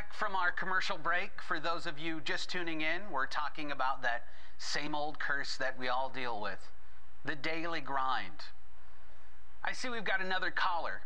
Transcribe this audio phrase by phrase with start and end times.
[0.00, 1.30] back from our commercial break.
[1.46, 4.24] For those of you just tuning in, we're talking about that
[4.56, 6.70] same old curse that we all deal with
[7.26, 8.48] the daily grind.
[9.62, 11.02] I see we've got another caller,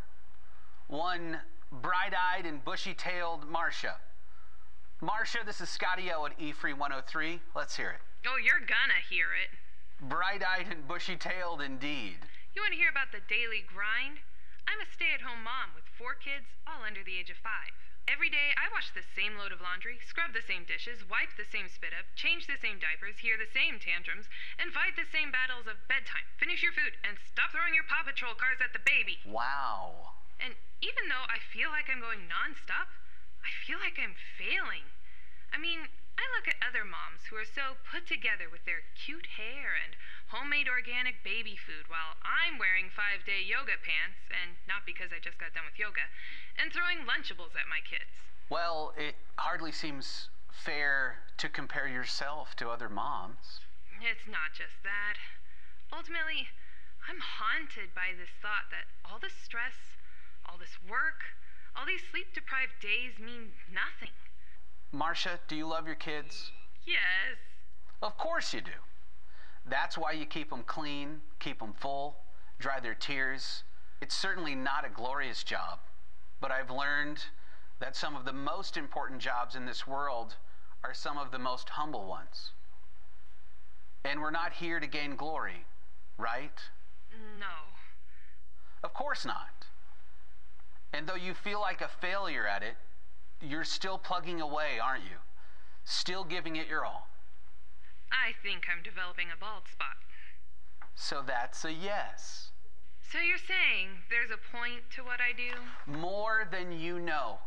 [0.87, 1.39] one
[1.73, 3.95] bright eyed and bushy tailed Marcia.
[5.01, 7.41] Marcia, this is Scotty O at E3 103.
[7.53, 8.01] Let's hear it.
[8.25, 10.07] Oh, you're gonna hear it.
[10.07, 12.15] Bright eyed and bushy tailed indeed.
[12.55, 14.23] You want to hear about the daily grind?
[14.69, 17.75] I'm a stay at home mom with four kids, all under the age of five.
[18.05, 21.49] Every day, I wash the same load of laundry, scrub the same dishes, wipe the
[21.49, 24.29] same spit up, change the same diapers, hear the same tantrums,
[24.61, 28.05] and fight the same battles of bedtime, finish your food, and stop throwing your Paw
[28.05, 29.17] Patrol cars at the baby.
[29.25, 30.21] Wow.
[30.37, 30.53] And
[30.85, 32.93] even though I feel like I'm going nonstop,
[33.41, 34.85] I feel like I'm failing.
[35.49, 39.35] I mean, I look at other moms who are so put together with their cute
[39.35, 39.95] hair and
[40.31, 45.19] homemade organic baby food while I'm wearing five day yoga pants, and not because I
[45.19, 46.07] just got done with yoga,
[46.55, 48.11] and throwing Lunchables at my kids.
[48.47, 53.59] Well, it hardly seems fair to compare yourself to other moms.
[53.99, 55.19] It's not just that.
[55.91, 56.47] Ultimately,
[57.07, 59.99] I'm haunted by this thought that all this stress,
[60.47, 61.37] all this work,
[61.75, 64.15] all these sleep deprived days mean nothing.
[64.95, 66.51] Marcia, do you love your kids?
[66.85, 67.37] Yes.
[68.01, 68.71] Of course you do.
[69.69, 72.15] That's why you keep them clean, keep them full,
[72.59, 73.63] dry their tears.
[74.01, 75.79] It's certainly not a glorious job,
[76.39, 77.25] but I've learned
[77.79, 80.37] that some of the most important jobs in this world
[80.83, 82.51] are some of the most humble ones.
[84.05, 85.65] And we're not here to gain glory,
[86.17, 86.57] right?
[87.37, 87.45] No.
[88.81, 89.65] Of course not.
[90.93, 92.77] And though you feel like a failure at it,
[93.41, 95.17] you're still plugging away, aren't you?
[95.83, 97.07] Still giving it your all.
[98.11, 99.97] I think I'm developing a bald spot.
[100.95, 102.51] So that's a yes.
[103.11, 105.99] So you're saying there's a point to what I do?
[105.99, 107.37] More than you know.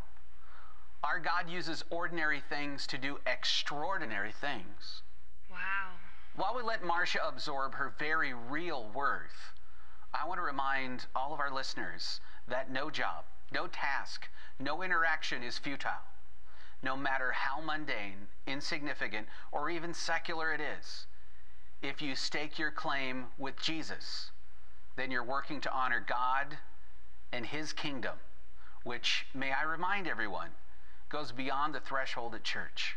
[1.02, 5.02] Our God uses ordinary things to do extraordinary things.
[5.50, 5.94] Wow.
[6.36, 9.54] While we let Marcia absorb her very real worth,
[10.14, 14.28] I want to remind all of our listeners that no job, no task,
[14.60, 15.90] no interaction is futile,
[16.82, 21.06] no matter how mundane, insignificant, or even secular it is.
[21.82, 24.30] If you stake your claim with Jesus,
[24.96, 26.58] then you're working to honor God
[27.32, 28.16] and His kingdom,
[28.82, 30.50] which, may I remind everyone,
[31.08, 32.96] goes beyond the threshold at church.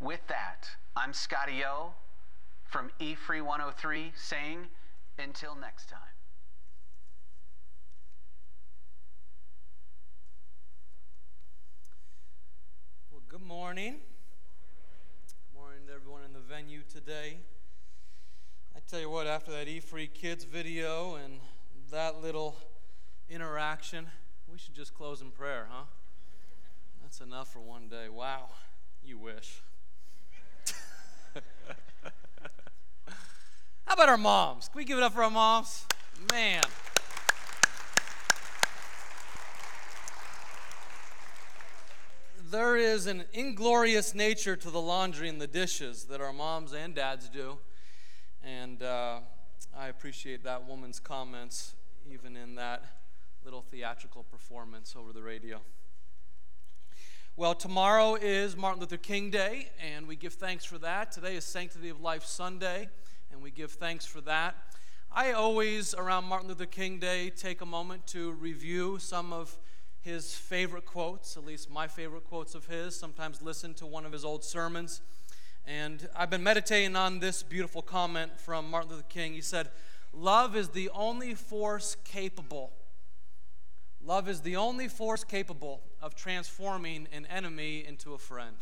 [0.00, 1.94] With that, I'm Scotty O
[2.64, 4.68] from E Free 103 saying,
[5.18, 6.00] until next time.
[13.10, 13.94] Well, good morning.
[13.94, 17.38] Good morning to everyone in the venue today.
[18.76, 21.40] I tell you what, after that E Free Kids video and
[21.90, 22.58] that little
[23.30, 24.06] interaction,
[24.52, 25.84] we should just close in prayer, huh?
[27.00, 28.10] That's enough for one day.
[28.10, 28.50] Wow,
[29.02, 29.62] you wish.
[33.86, 34.68] How about our moms?
[34.68, 35.86] Can we give it up for our moms?
[36.30, 36.64] Man.
[42.52, 46.94] There is an inglorious nature to the laundry and the dishes that our moms and
[46.94, 47.56] dads do.
[48.44, 49.20] And uh,
[49.74, 51.72] I appreciate that woman's comments,
[52.12, 52.84] even in that
[53.42, 55.62] little theatrical performance over the radio.
[57.36, 61.10] Well, tomorrow is Martin Luther King Day, and we give thanks for that.
[61.10, 62.90] Today is Sanctity of Life Sunday,
[63.32, 64.56] and we give thanks for that.
[65.10, 69.58] I always, around Martin Luther King Day, take a moment to review some of
[70.02, 74.12] his favorite quotes, at least my favorite quotes of his, sometimes listen to one of
[74.12, 75.00] his old sermons.
[75.64, 79.32] And I've been meditating on this beautiful comment from Martin Luther King.
[79.32, 79.70] He said,
[80.12, 82.72] Love is the only force capable.
[84.04, 88.56] Love is the only force capable of transforming an enemy into a friend.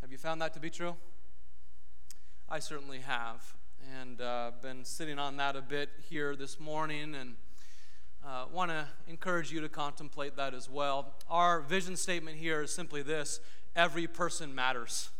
[0.00, 0.94] Have you found that to be true?
[2.48, 3.54] I certainly have.
[4.00, 7.34] And uh, been sitting on that a bit here this morning and
[8.26, 11.14] uh, want to encourage you to contemplate that as well.
[11.30, 13.40] Our vision statement here is simply this
[13.76, 15.10] every person matters.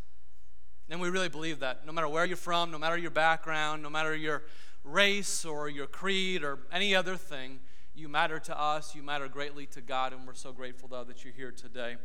[0.88, 1.86] And we really believe that.
[1.86, 4.42] No matter where you're from, no matter your background, no matter your
[4.84, 7.60] race or your creed or any other thing,
[7.94, 11.24] you matter to us, you matter greatly to God, and we're so grateful, though, that
[11.24, 11.96] you're here today.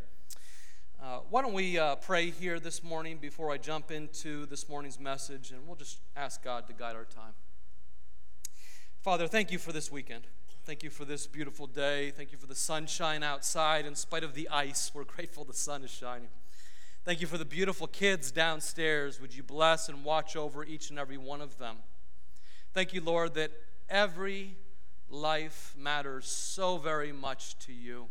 [1.03, 5.00] Uh, why don't we uh, pray here this morning before I jump into this morning's
[5.00, 7.33] message, and we'll just ask God to guide our time.
[9.01, 10.27] Father, thank you for this weekend.
[10.71, 12.12] Thank you for this beautiful day.
[12.12, 13.85] Thank you for the sunshine outside.
[13.85, 16.29] In spite of the ice, we're grateful the sun is shining.
[17.03, 19.19] Thank you for the beautiful kids downstairs.
[19.19, 21.79] Would you bless and watch over each and every one of them?
[22.73, 23.51] Thank you, Lord, that
[23.89, 24.56] every
[25.09, 28.07] life matters so very much to you.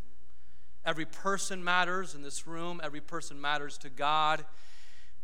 [0.84, 4.44] Every person matters in this room, every person matters to God.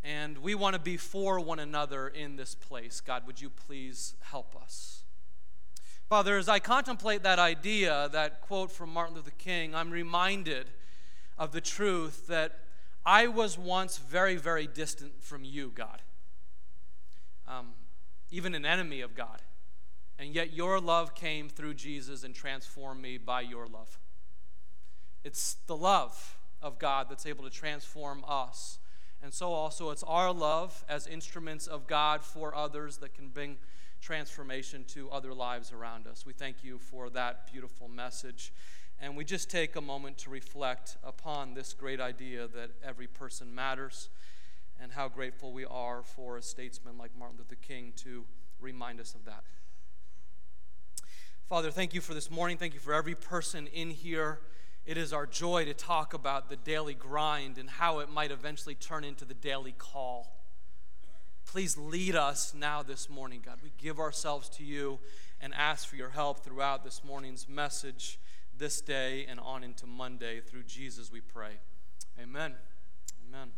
[0.02, 3.02] And we want to be for one another in this place.
[3.02, 5.02] God, would you please help us?
[6.08, 10.70] Father, as I contemplate that idea, that quote from Martin Luther King, I'm reminded
[11.36, 12.60] of the truth that
[13.04, 16.02] I was once very, very distant from you, God.
[17.48, 17.70] Um,
[18.30, 19.42] even an enemy of God.
[20.16, 23.98] And yet your love came through Jesus and transformed me by your love.
[25.24, 28.78] It's the love of God that's able to transform us.
[29.20, 33.56] And so also it's our love as instruments of God for others that can bring
[34.06, 36.24] transformation to other lives around us.
[36.24, 38.52] We thank you for that beautiful message.
[39.00, 43.52] And we just take a moment to reflect upon this great idea that every person
[43.52, 44.08] matters
[44.80, 48.24] and how grateful we are for a statesman like Martin Luther King to
[48.60, 49.42] remind us of that.
[51.48, 52.58] Father, thank you for this morning.
[52.58, 54.38] Thank you for every person in here.
[54.84, 58.76] It is our joy to talk about the daily grind and how it might eventually
[58.76, 60.35] turn into the daily call.
[61.46, 63.58] Please lead us now this morning, God.
[63.62, 64.98] We give ourselves to you
[65.40, 68.18] and ask for your help throughout this morning's message,
[68.58, 70.40] this day, and on into Monday.
[70.40, 71.52] Through Jesus, we pray.
[72.20, 72.54] Amen.
[73.28, 73.52] Amen.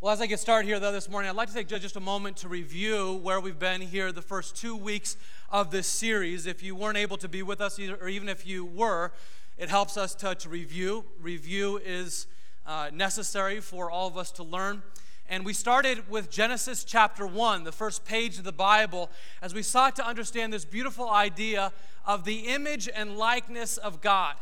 [0.00, 2.00] Well, as I get started here, though, this morning, I'd like to take just a
[2.00, 5.16] moment to review where we've been here the first two weeks
[5.50, 6.46] of this series.
[6.46, 9.12] If you weren't able to be with us, or even if you were,
[9.58, 11.04] it helps us to, to review.
[11.20, 12.26] Review is
[12.66, 14.82] uh, necessary for all of us to learn.
[15.28, 19.10] And we started with Genesis chapter 1, the first page of the Bible,
[19.42, 21.72] as we sought to understand this beautiful idea
[22.04, 24.36] of the image and likeness of God.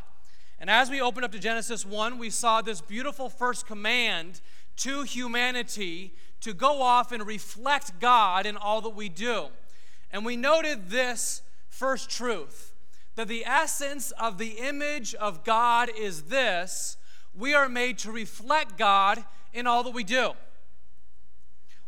[0.60, 4.42] And as we opened up to Genesis 1, we saw this beautiful first command
[4.76, 9.46] to humanity to go off and reflect God in all that we do.
[10.12, 12.74] And we noted this first truth
[13.14, 16.98] that the essence of the image of God is this
[17.34, 20.34] we are made to reflect God in all that we do.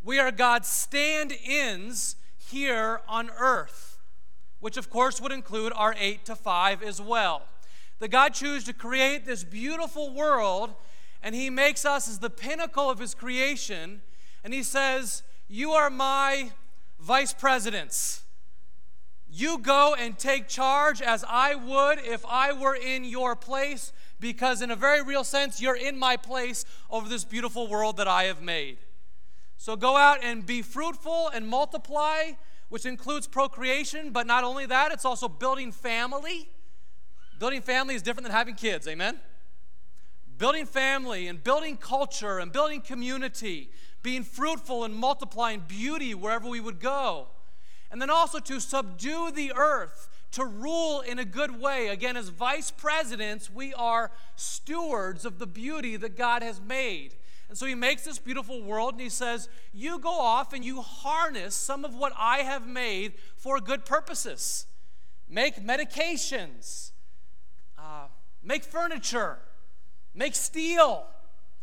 [0.06, 3.98] We are God's stand ins here on earth,
[4.60, 7.42] which of course would include our 8 to 5 as well.
[7.98, 10.74] That God chose to create this beautiful world
[11.24, 14.00] and he makes us as the pinnacle of his creation,
[14.44, 16.52] and he says, You are my
[17.00, 18.22] vice presidents.
[19.28, 24.62] You go and take charge as I would if I were in your place, because
[24.62, 28.24] in a very real sense, you're in my place over this beautiful world that I
[28.24, 28.78] have made.
[29.58, 32.32] So go out and be fruitful and multiply,
[32.68, 36.48] which includes procreation, but not only that, it's also building family.
[37.38, 39.18] Building family is different than having kids, amen?
[40.38, 43.70] building family and building culture and building community,
[44.02, 47.28] being fruitful and multiplying beauty wherever we would go.
[47.90, 51.88] And then also to subdue the earth, to rule in a good way.
[51.88, 57.14] Again, as vice presidents, we are stewards of the beauty that God has made.
[57.48, 60.82] And so he makes this beautiful world and he says, You go off and you
[60.82, 64.66] harness some of what I have made for good purposes.
[65.28, 66.92] Make medications,
[67.78, 68.06] uh,
[68.42, 69.38] make furniture,
[70.14, 71.04] make steel,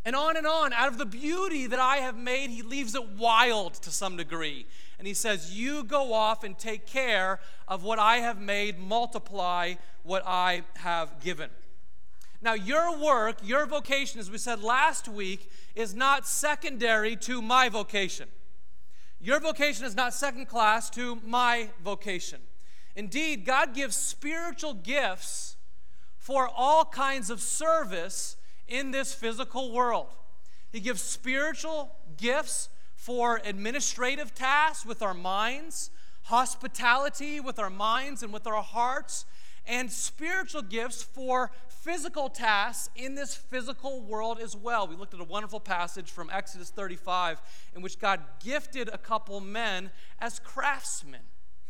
[0.06, 0.74] and on and on.
[0.74, 4.66] Out of the beauty that I have made, he leaves it wild to some degree.
[5.00, 9.76] And he says, You go off and take care of what I have made, multiply
[10.04, 11.50] what I have given.
[12.44, 17.70] Now, your work, your vocation, as we said last week, is not secondary to my
[17.70, 18.28] vocation.
[19.22, 22.42] Your vocation is not second class to my vocation.
[22.98, 25.56] Indeed, God gives spiritual gifts
[26.18, 28.36] for all kinds of service
[28.68, 30.08] in this physical world.
[30.70, 35.92] He gives spiritual gifts for administrative tasks with our minds,
[36.24, 39.24] hospitality with our minds and with our hearts,
[39.66, 41.52] and spiritual gifts for
[41.84, 44.88] physical tasks in this physical world as well.
[44.88, 47.42] We looked at a wonderful passage from Exodus 35
[47.76, 51.20] in which God gifted a couple men as craftsmen.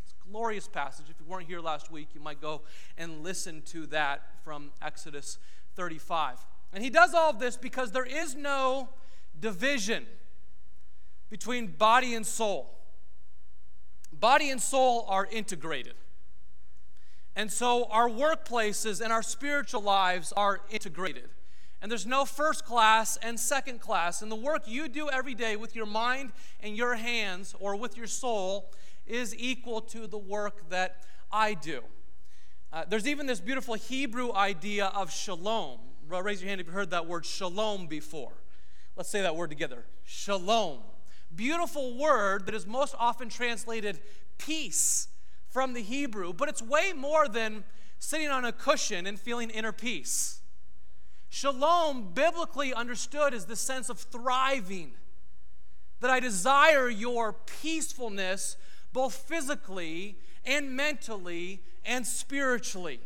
[0.03, 1.07] It's a glorious passage.
[1.09, 2.61] If you weren't here last week, you might go
[2.95, 5.39] and listen to that from Exodus
[5.75, 6.37] 35.
[6.73, 8.89] And he does all of this because there is no
[9.39, 10.05] division
[11.31, 12.69] between body and soul.
[14.11, 15.95] Body and soul are integrated.
[17.35, 21.29] And so our workplaces and our spiritual lives are integrated.
[21.81, 24.21] And there's no first class and second class.
[24.21, 27.97] And the work you do every day with your mind and your hands or with
[27.97, 28.71] your soul
[29.05, 31.81] is equal to the work that I do.
[32.71, 35.79] Uh, there's even this beautiful Hebrew idea of shalom.
[36.07, 38.33] Raise your hand if you've heard that word shalom before.
[38.95, 40.79] Let's say that word together shalom.
[41.35, 43.99] Beautiful word that is most often translated
[44.37, 45.07] peace
[45.53, 47.63] from the Hebrew, but it's way more than
[47.99, 50.41] sitting on a cushion and feeling inner peace.
[51.29, 54.93] Shalom, biblically understood, is the sense of thriving.
[55.99, 58.57] That I desire your peacefulness
[58.91, 62.99] both physically and mentally and spiritually.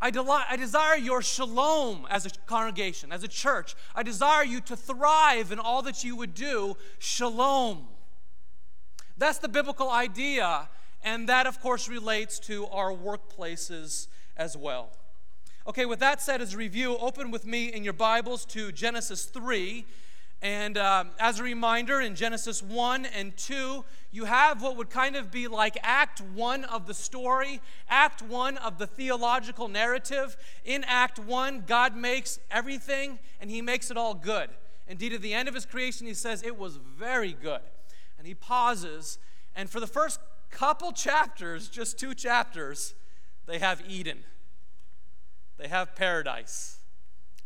[0.00, 3.76] I, deli- I desire your shalom as a congregation, as a church.
[3.94, 6.76] I desire you to thrive in all that you would do.
[6.98, 7.86] Shalom.
[9.16, 10.68] That's the biblical idea,
[11.04, 14.90] and that, of course, relates to our workplaces as well.
[15.66, 19.24] Okay, with that said, as a review, open with me in your Bibles to Genesis
[19.26, 19.84] 3.
[20.42, 25.14] And um, as a reminder, in Genesis 1 and 2, you have what would kind
[25.14, 30.36] of be like Act 1 of the story, Act 1 of the theological narrative.
[30.64, 34.50] In Act 1, God makes everything and He makes it all good.
[34.88, 37.60] Indeed, at the end of His creation, He says, It was very good.
[38.18, 39.18] And He pauses,
[39.54, 40.18] and for the first
[40.52, 42.94] couple chapters, just two chapters,
[43.46, 44.18] they have Eden,
[45.58, 46.78] they have paradise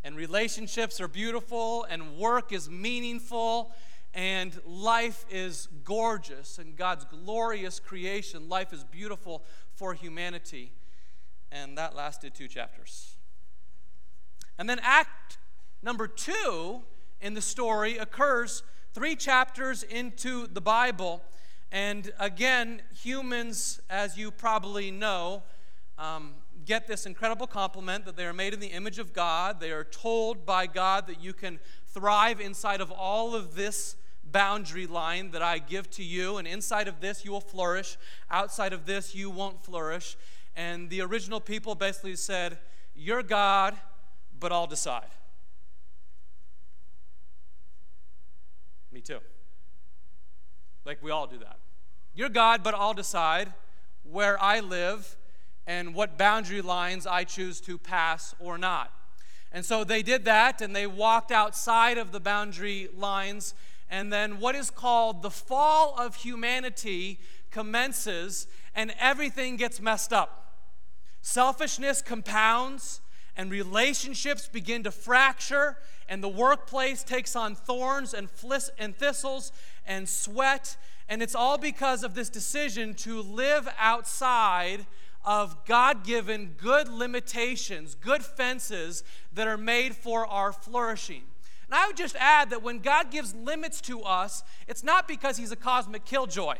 [0.06, 3.72] and relationships are beautiful, and work is meaningful,
[4.14, 9.42] and life is gorgeous, and God's glorious creation, life is beautiful
[9.74, 10.70] for humanity.
[11.50, 13.16] And that lasted two chapters.
[14.56, 15.38] And then, act
[15.82, 16.82] number two
[17.20, 18.62] in the story occurs
[18.94, 21.20] three chapters into the Bible.
[21.76, 25.42] And again, humans, as you probably know,
[25.98, 26.32] um,
[26.64, 29.60] get this incredible compliment that they are made in the image of God.
[29.60, 34.86] They are told by God that you can thrive inside of all of this boundary
[34.86, 37.98] line that I give to you, and inside of this you will flourish,
[38.30, 40.16] outside of this you won't flourish.
[40.56, 42.56] And the original people basically said,
[42.94, 43.76] You're God,
[44.40, 45.10] but I'll decide.
[48.90, 49.18] Me too.
[50.86, 51.58] Like we all do that.
[52.16, 53.52] You're God, but I'll decide
[54.02, 55.18] where I live
[55.66, 58.90] and what boundary lines I choose to pass or not.
[59.52, 63.52] And so they did that and they walked outside of the boundary lines.
[63.90, 67.20] And then what is called the fall of humanity
[67.50, 70.54] commences and everything gets messed up.
[71.20, 73.02] Selfishness compounds
[73.36, 75.76] and relationships begin to fracture
[76.08, 78.28] and the workplace takes on thorns and,
[78.78, 79.52] and thistles
[79.86, 80.78] and sweat.
[81.08, 84.86] And it's all because of this decision to live outside
[85.24, 91.22] of God given good limitations, good fences that are made for our flourishing.
[91.66, 95.36] And I would just add that when God gives limits to us, it's not because
[95.36, 96.56] He's a cosmic killjoy.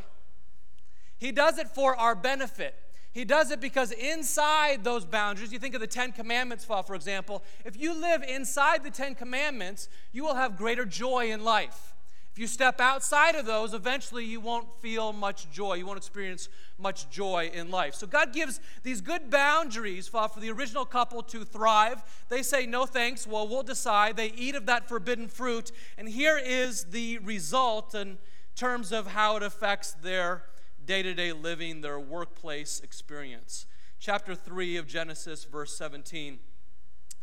[1.16, 2.74] He does it for our benefit.
[3.12, 7.42] He does it because inside those boundaries, you think of the Ten Commandments, for example,
[7.64, 11.94] if you live inside the Ten Commandments, you will have greater joy in life.
[12.37, 15.76] If you step outside of those, eventually you won't feel much joy.
[15.76, 17.95] You won't experience much joy in life.
[17.95, 22.02] So God gives these good boundaries for the original couple to thrive.
[22.28, 23.26] They say, no thanks.
[23.26, 24.19] Well, we'll decide.
[24.19, 25.73] They eat of that forbidden fruit.
[25.97, 28.19] And here is the result in
[28.55, 30.43] terms of how it affects their
[30.85, 33.64] day to day living, their workplace experience.
[33.99, 36.40] Chapter 3 of Genesis, verse 17.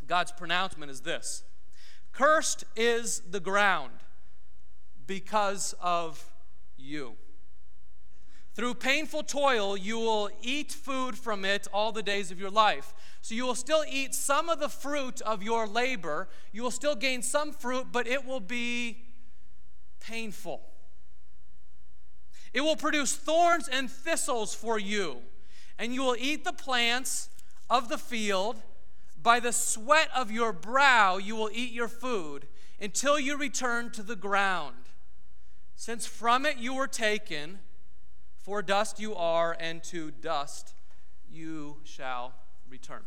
[0.07, 1.43] God's pronouncement is this
[2.13, 3.91] Cursed is the ground
[5.07, 6.23] because of
[6.77, 7.15] you.
[8.55, 12.93] Through painful toil, you will eat food from it all the days of your life.
[13.21, 16.27] So you will still eat some of the fruit of your labor.
[16.51, 19.05] You will still gain some fruit, but it will be
[19.99, 20.61] painful.
[22.53, 25.17] It will produce thorns and thistles for you,
[25.79, 27.29] and you will eat the plants
[27.71, 28.61] of the field.
[29.19, 32.45] By the sweat of your brow, you will eat your food
[32.79, 34.75] until you return to the ground
[35.83, 37.59] since from it you were taken,
[38.37, 40.75] for dust you are, and to dust
[41.29, 42.33] you shall
[42.69, 43.01] return.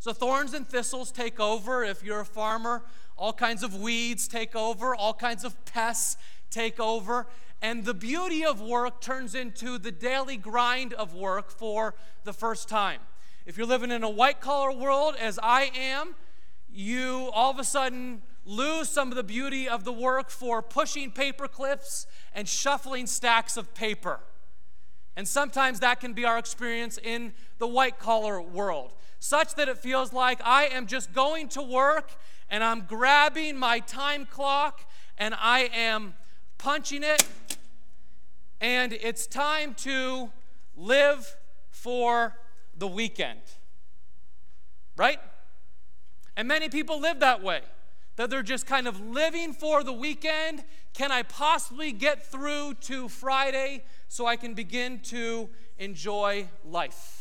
[0.00, 1.84] So, thorns and thistles take over.
[1.84, 2.82] If you're a farmer,
[3.16, 6.16] all kinds of weeds take over, all kinds of pests
[6.50, 7.28] take over.
[7.62, 12.68] And the beauty of work turns into the daily grind of work for the first
[12.68, 12.98] time.
[13.46, 16.16] If you're living in a white collar world, as I am,
[16.68, 21.10] you all of a sudden lose some of the beauty of the work for pushing
[21.10, 24.20] paper clips and shuffling stacks of paper.
[25.16, 29.76] And sometimes that can be our experience in the white collar world, such that it
[29.76, 32.12] feels like I am just going to work
[32.48, 34.88] and I'm grabbing my time clock
[35.18, 36.14] and I am
[36.56, 37.26] punching it,
[38.60, 40.30] and it's time to
[40.74, 41.36] live
[41.70, 42.34] for
[42.76, 43.40] the weekend.
[44.96, 45.20] Right?
[46.34, 47.60] And many people live that way
[48.18, 50.62] that they're just kind of living for the weekend.
[50.92, 55.48] Can I possibly get through to Friday so I can begin to
[55.78, 57.18] enjoy life?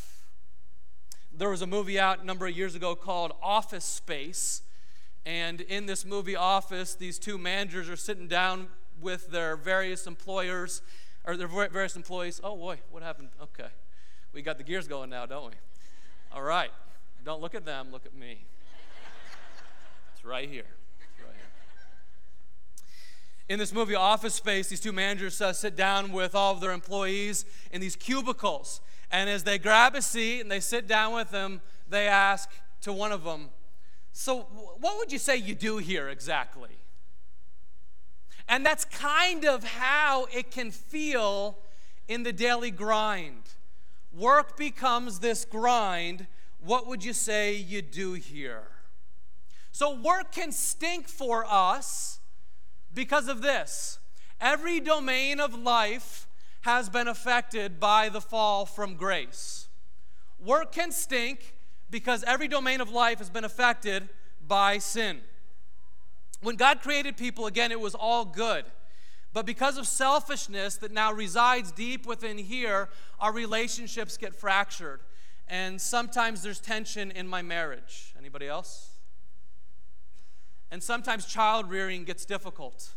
[1.37, 4.63] there was a movie out a number of years ago called Office Space.
[5.23, 10.81] And in this movie, Office, these two managers are sitting down with their various employers,
[11.25, 12.41] or their various employees.
[12.43, 13.29] Oh, boy, what happened?
[13.41, 13.69] Okay.
[14.33, 15.53] We got the gears going now, don't we?
[16.33, 16.71] All right.
[17.23, 18.45] Don't look at them, look at me.
[20.15, 20.76] It's right here.
[23.49, 26.73] In this movie, Office Space, these two managers uh, sit down with all of their
[26.73, 28.81] employees in these cubicles.
[29.09, 32.49] And as they grab a seat and they sit down with them, they ask
[32.81, 33.49] to one of them,
[34.11, 34.41] So,
[34.79, 36.77] what would you say you do here exactly?
[38.49, 41.57] And that's kind of how it can feel
[42.09, 43.43] in the daily grind.
[44.13, 46.27] Work becomes this grind.
[46.59, 48.67] What would you say you do here?
[49.71, 52.16] So, work can stink for us
[52.97, 53.99] because of this.
[54.41, 56.27] Every domain of life
[56.61, 59.67] has been affected by the fall from grace.
[60.43, 61.53] Work can stink
[61.91, 64.09] because every domain of life has been affected
[64.47, 65.19] by sin.
[66.41, 68.65] When God created people, again, it was all good.
[69.31, 72.89] But because of selfishness that now resides deep within here,
[73.19, 75.01] our relationships get fractured.
[75.47, 78.15] And sometimes there's tension in my marriage.
[78.17, 78.96] Anybody else?
[80.71, 82.93] And sometimes child rearing gets difficult.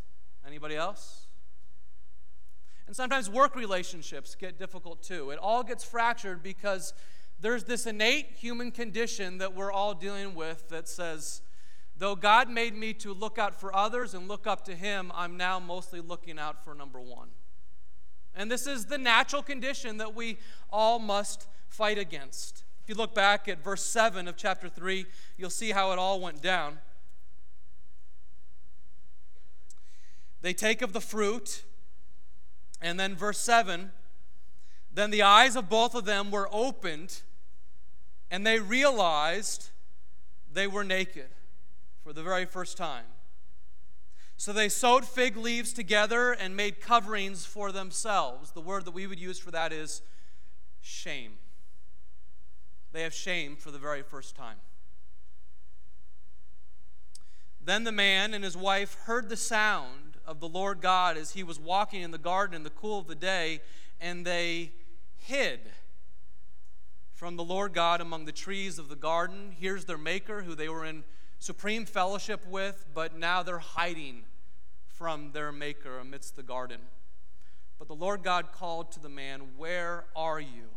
[0.47, 1.27] Anybody else?
[2.87, 5.31] And sometimes work relationships get difficult too.
[5.31, 6.93] It all gets fractured because
[7.41, 11.41] there's this innate human condition that we're all dealing with that says,
[11.97, 15.37] though God made me to look out for others and look up to Him, I'm
[15.37, 17.29] now mostly looking out for number one.
[18.35, 20.39] And this is the natural condition that we
[20.71, 22.65] all must fight against.
[22.83, 26.21] If you look back at verse 7 of chapter 3, you'll see how it all
[26.21, 26.79] went down.
[30.43, 31.65] They take of the fruit
[32.81, 33.91] and then verse 7
[34.93, 37.23] then the eyes of both of them were opened,
[38.31, 39.71] and they realized
[40.53, 41.29] they were naked
[42.03, 43.05] for the very first time.
[44.37, 48.53] So they sewed fig leaves together and made coverings for themselves.
[48.53, 50.03] The word that we would use for that is
[50.81, 51.35] shame.
[52.93, 54.57] They have shame for the very first time.
[57.63, 61.43] Then the man and his wife heard the sound of the Lord God as he
[61.43, 63.61] was walking in the garden in the cool of the day,
[64.01, 64.73] and they
[65.17, 65.61] hid
[67.13, 69.55] from the Lord God among the trees of the garden.
[69.59, 71.05] Here's their maker, who they were in
[71.39, 74.23] supreme fellowship with, but now they're hiding
[74.89, 76.81] from their maker amidst the garden.
[77.79, 80.69] But the Lord God called to the man, Where are you?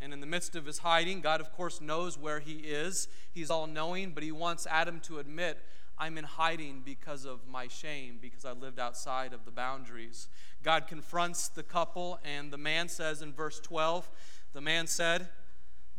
[0.00, 3.08] And in the midst of his hiding, God, of course, knows where he is.
[3.32, 5.58] He's all knowing, but he wants Adam to admit,
[5.98, 10.28] I'm in hiding because of my shame, because I lived outside of the boundaries.
[10.62, 14.08] God confronts the couple, and the man says in verse 12,
[14.52, 15.28] the man said,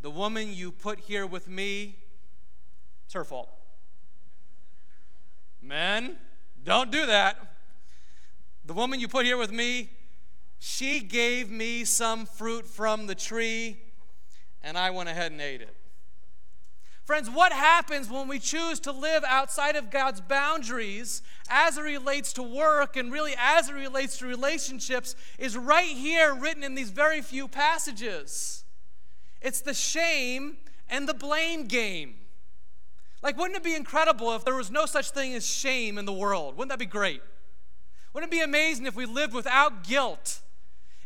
[0.02, 1.96] The woman you put here with me,
[3.06, 3.50] it's her fault.
[5.62, 6.18] Men,
[6.64, 7.38] don't do that.
[8.66, 9.90] The woman you put here with me,
[10.60, 13.78] she gave me some fruit from the tree,
[14.62, 15.77] and I went ahead and ate it.
[17.08, 22.34] Friends, what happens when we choose to live outside of God's boundaries as it relates
[22.34, 26.90] to work and really as it relates to relationships is right here written in these
[26.90, 28.66] very few passages.
[29.42, 30.58] It's the shame
[30.90, 32.16] and the blame game.
[33.24, 36.12] Like, wouldn't it be incredible if there was no such thing as shame in the
[36.12, 36.58] world?
[36.58, 37.22] Wouldn't that be great?
[38.12, 40.42] Wouldn't it be amazing if we lived without guilt?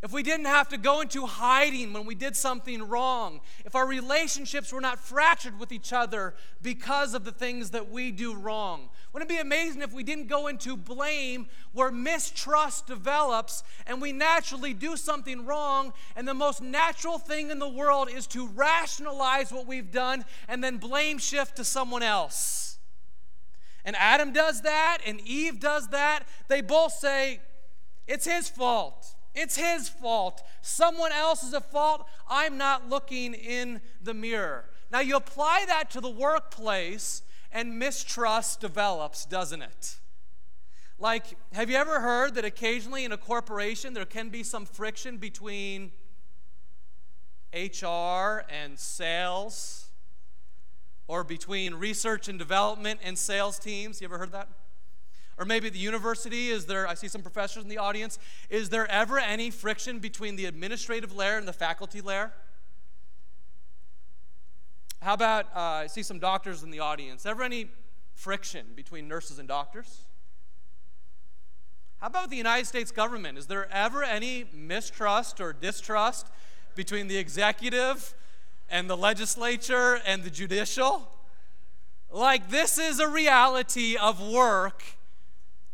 [0.04, 3.86] If we didn't have to go into hiding when we did something wrong, if our
[3.86, 6.34] relationships were not fractured with each other
[6.64, 8.90] because of the things that we do wrong.
[9.14, 14.12] Wouldn't it be amazing if we didn't go into blame where mistrust develops and we
[14.12, 19.52] naturally do something wrong, and the most natural thing in the world is to rationalize
[19.52, 22.80] what we've done and then blame shift to someone else?
[23.86, 26.24] And Adam does that, and Eve does that.
[26.48, 27.42] They both say,
[28.08, 29.16] It's his fault.
[29.34, 30.42] It's his fault.
[30.62, 32.06] Someone else is at fault.
[32.30, 34.66] I'm not looking in the mirror.
[34.92, 40.00] Now, you apply that to the workplace, and mistrust develops, doesn't it?
[40.98, 45.18] Like, have you ever heard that occasionally in a corporation there can be some friction
[45.18, 45.92] between
[47.54, 49.88] HR and sales,
[51.08, 54.00] or between research and development and sales teams?
[54.00, 54.48] You ever heard that?
[55.38, 58.90] Or maybe the university, is there, I see some professors in the audience, is there
[58.92, 62.32] ever any friction between the administrative layer and the faculty layer?
[65.02, 67.72] How about, uh, I see some doctors in the audience, ever any
[68.14, 70.02] friction between nurses and doctors?
[72.00, 73.38] How about the United States government?
[73.38, 76.28] Is there ever any mistrust or distrust
[76.76, 78.14] between the executive
[78.72, 81.08] and the legislature and the judicial.
[82.10, 84.84] Like, this is a reality of work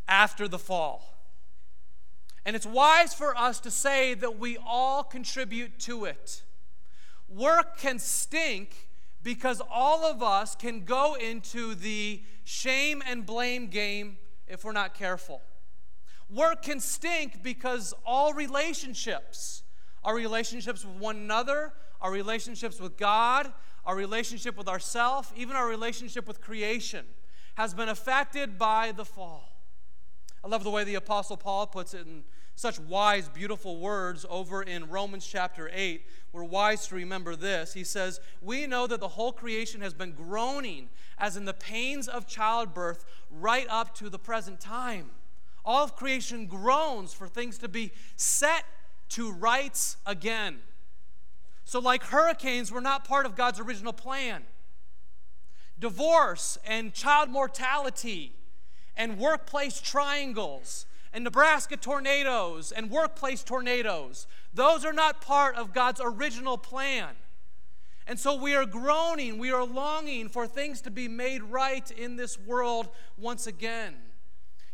[0.07, 1.17] after the fall.
[2.45, 6.43] And it's wise for us to say that we all contribute to it.
[7.27, 8.87] Work can stink
[9.21, 14.17] because all of us can go into the shame and blame game
[14.47, 15.41] if we're not careful.
[16.29, 19.63] Work can stink because all relationships,
[20.03, 23.51] our relationships with one another, our relationships with God,
[23.85, 27.05] our relationship with ourselves, even our relationship with creation,
[27.55, 29.56] has been affected by the fall.
[30.43, 32.23] I love the way the Apostle Paul puts it in
[32.55, 36.03] such wise, beautiful words over in Romans chapter 8.
[36.31, 37.73] We're wise to remember this.
[37.73, 42.07] He says, We know that the whole creation has been groaning as in the pains
[42.07, 45.11] of childbirth right up to the present time.
[45.63, 48.63] All of creation groans for things to be set
[49.09, 50.59] to rights again.
[51.63, 54.43] So, like hurricanes, we're not part of God's original plan.
[55.79, 58.33] Divorce and child mortality
[58.97, 66.01] and workplace triangles and Nebraska tornadoes and workplace tornadoes, those are not part of God's
[66.03, 67.09] original plan.
[68.05, 72.15] And so we are groaning, we are longing for things to be made right in
[72.15, 73.95] this world once again.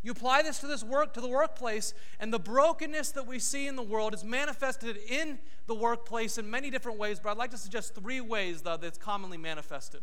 [0.03, 3.67] You apply this to this work to the workplace, and the brokenness that we see
[3.67, 7.51] in the world is manifested in the workplace in many different ways, but I'd like
[7.51, 10.01] to suggest three ways, though, that's commonly manifested.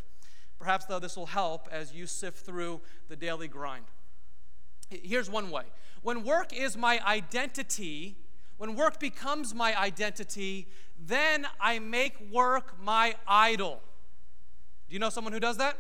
[0.59, 3.85] Perhaps, though, this will help as you sift through the daily grind.
[4.91, 5.65] Here's one way
[6.03, 8.17] when work is my identity,
[8.59, 10.67] when work becomes my identity,
[10.99, 13.81] then I make work my idol.
[14.89, 15.77] Do you know someone who does that?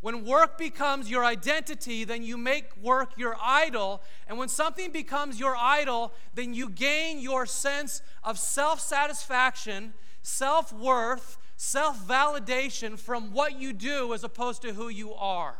[0.00, 4.02] When work becomes your identity, then you make work your idol.
[4.28, 10.72] And when something becomes your idol, then you gain your sense of self satisfaction, self
[10.72, 15.56] worth, self validation from what you do as opposed to who you are.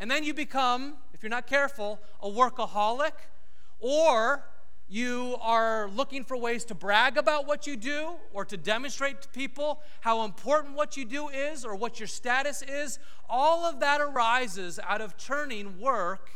[0.00, 3.12] And then you become, if you're not careful, a workaholic
[3.78, 4.42] or
[4.88, 9.28] you are looking for ways to brag about what you do or to demonstrate to
[9.28, 14.00] people how important what you do is or what your status is, all of that
[14.00, 16.30] arises out of turning work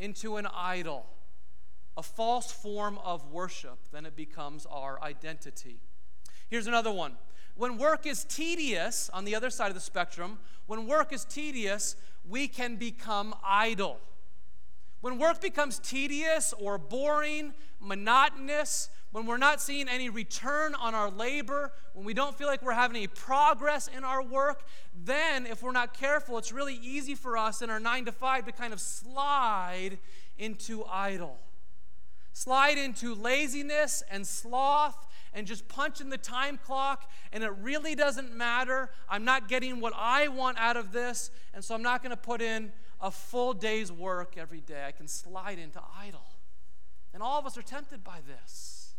[0.00, 1.06] into an idol,
[1.96, 3.78] a false form of worship.
[3.92, 5.78] Then it becomes our identity.
[6.50, 7.14] Here's another one.
[7.56, 11.94] When work is tedious, on the other side of the spectrum, when work is tedious,
[12.28, 13.98] we can become idle.
[15.00, 21.10] When work becomes tedious or boring, monotonous, when we're not seeing any return on our
[21.10, 24.64] labor, when we don't feel like we're having any progress in our work,
[25.04, 28.46] then if we're not careful, it's really easy for us in our nine to five
[28.46, 29.98] to kind of slide
[30.38, 31.38] into idle.
[32.32, 38.34] Slide into laziness and sloth and just punching the time clock, and it really doesn't
[38.34, 38.90] matter.
[39.08, 42.16] I'm not getting what I want out of this, and so I'm not going to
[42.16, 44.84] put in a full day's work every day.
[44.86, 46.24] I can slide into idle.
[47.12, 48.94] And all of us are tempted by this.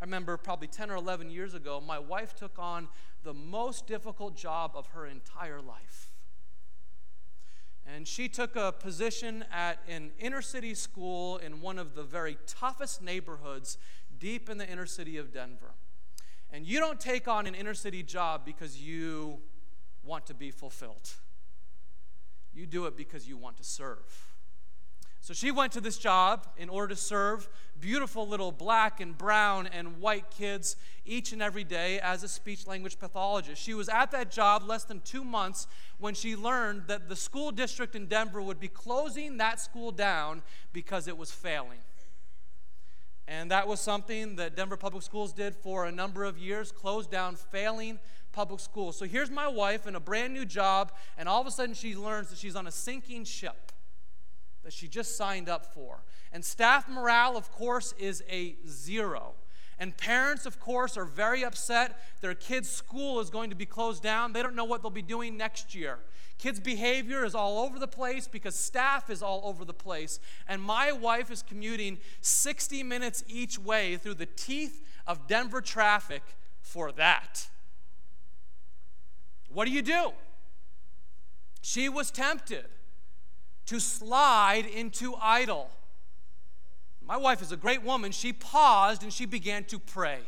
[0.00, 2.88] I remember probably 10 or 11 years ago, my wife took on
[3.24, 6.12] the most difficult job of her entire life.
[7.84, 12.36] And she took a position at an inner city school in one of the very
[12.46, 13.78] toughest neighborhoods
[14.18, 15.72] deep in the inner city of Denver.
[16.50, 19.38] And you don't take on an inner city job because you
[20.02, 21.10] want to be fulfilled.
[22.54, 24.28] You do it because you want to serve.
[25.20, 27.48] So she went to this job in order to serve
[27.80, 32.66] beautiful little black and brown and white kids each and every day as a speech
[32.66, 33.60] language pathologist.
[33.60, 35.66] She was at that job less than two months
[35.98, 40.42] when she learned that the school district in Denver would be closing that school down
[40.72, 41.80] because it was failing.
[43.28, 47.10] And that was something that Denver Public Schools did for a number of years, closed
[47.10, 47.98] down failing
[48.32, 48.96] public schools.
[48.96, 51.94] So here's my wife in a brand new job, and all of a sudden she
[51.94, 53.70] learns that she's on a sinking ship
[54.64, 56.02] that she just signed up for.
[56.32, 59.34] And staff morale, of course, is a zero.
[59.80, 62.00] And parents, of course, are very upset.
[62.20, 64.32] Their kids' school is going to be closed down.
[64.32, 65.98] They don't know what they'll be doing next year.
[66.38, 70.20] Kids' behavior is all over the place because staff is all over the place.
[70.48, 76.22] And my wife is commuting 60 minutes each way through the teeth of Denver traffic
[76.60, 77.48] for that.
[79.52, 80.12] What do you do?
[81.60, 82.66] She was tempted
[83.66, 85.70] to slide into idle.
[87.08, 88.12] My wife is a great woman.
[88.12, 90.20] She paused and she began to pray.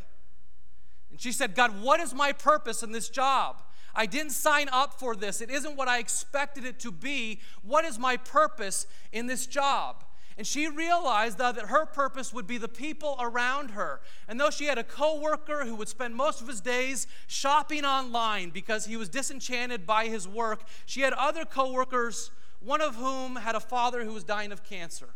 [1.11, 3.63] And she said, God, what is my purpose in this job?
[3.95, 5.43] I didn't sign up for this.
[5.43, 7.41] It isn't what I expected it to be.
[7.63, 10.05] What is my purpose in this job?
[10.39, 14.01] And she realized that her purpose would be the people around her.
[14.27, 18.49] And though she had a coworker who would spend most of his days shopping online
[18.49, 23.55] because he was disenchanted by his work, she had other coworkers, one of whom had
[23.55, 25.11] a father who was dying of cancer.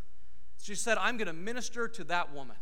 [0.65, 2.57] She said, I'm going to minister to that woman.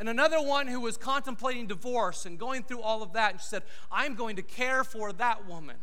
[0.00, 3.46] And another one who was contemplating divorce and going through all of that, and she
[3.46, 5.76] said, I'm going to care for that woman.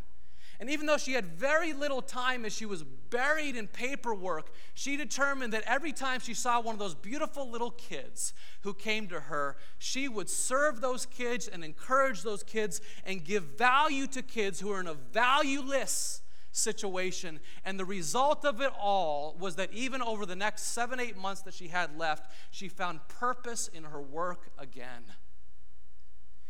[0.59, 4.97] And even though she had very little time as she was buried in paperwork, she
[4.97, 9.21] determined that every time she saw one of those beautiful little kids who came to
[9.21, 14.59] her, she would serve those kids and encourage those kids and give value to kids
[14.59, 16.23] who are in a valueless
[16.55, 17.39] situation.
[17.63, 21.41] And the result of it all was that even over the next seven, eight months
[21.43, 25.03] that she had left, she found purpose in her work again.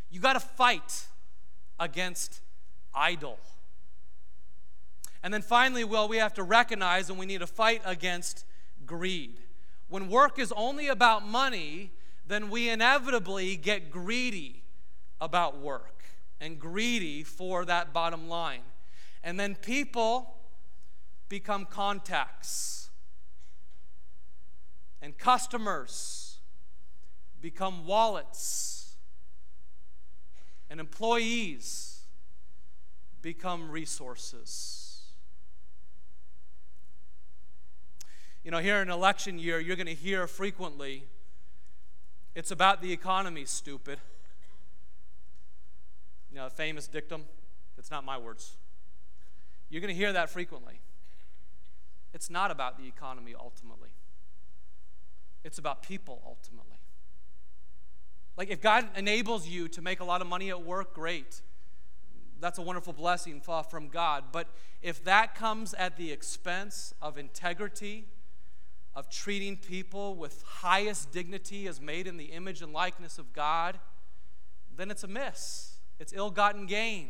[0.10, 1.08] You got to fight
[1.80, 2.42] against
[2.94, 3.40] idol.
[5.24, 8.46] And then finally, well, we have to recognize and we need to fight against
[8.86, 9.40] greed.
[9.88, 11.92] When work is only about money,
[12.28, 14.64] then we inevitably get greedy
[15.20, 16.04] about work
[16.40, 18.62] and greedy for that bottom line.
[19.26, 20.36] And then people
[21.28, 22.90] become contacts,
[25.02, 26.38] and customers
[27.42, 28.98] become wallets,
[30.70, 32.02] and employees
[33.24, 35.02] become resources.
[38.44, 41.08] You know, here in election year, you're going to hear frequently
[42.36, 43.98] it's about the economy, stupid.
[46.30, 47.24] You know, a famous dictum.
[47.76, 48.58] That's not my words.
[49.76, 50.80] You're going to hear that frequently.
[52.14, 53.90] It's not about the economy ultimately,
[55.44, 56.78] it's about people ultimately.
[58.38, 61.42] Like, if God enables you to make a lot of money at work, great.
[62.40, 64.24] That's a wonderful blessing from God.
[64.32, 64.48] But
[64.82, 68.06] if that comes at the expense of integrity,
[68.96, 73.78] of treating people with highest dignity as made in the image and likeness of God,
[74.78, 75.80] then it's a miss.
[76.00, 77.10] It's ill gotten gain.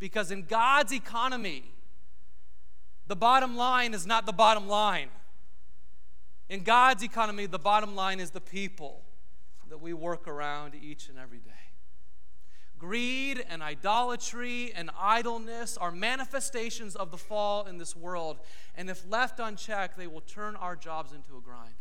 [0.00, 1.70] Because in God's economy,
[3.06, 5.10] the bottom line is not the bottom line.
[6.48, 9.02] In God's economy, the bottom line is the people
[9.68, 11.50] that we work around each and every day.
[12.78, 18.38] Greed and idolatry and idleness are manifestations of the fall in this world.
[18.74, 21.74] And if left unchecked, they will turn our jobs into a grind.